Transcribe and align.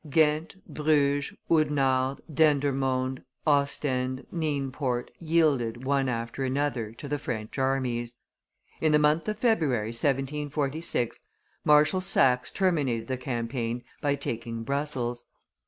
Ghent, 0.09 0.55
Bruges, 0.67 1.31
Oudenarde, 1.51 2.21
Dendermonde, 2.33 3.19
Ostend, 3.45 4.25
Nienport, 4.33 5.09
yielded, 5.19 5.83
one 5.85 6.09
after 6.09 6.43
another, 6.43 6.91
to 6.93 7.07
the 7.07 7.19
French 7.19 7.59
armies. 7.59 8.15
In 8.79 8.93
the 8.93 8.97
month 8.97 9.27
of 9.27 9.37
February, 9.37 9.89
1746, 9.89 11.21
Marshal 11.63 12.01
Saxe 12.01 12.49
terminated 12.49 13.07
the 13.09 13.17
campaign 13.17 13.83
by 14.01 14.15
taking 14.15 14.63
Brussels. 14.63 15.25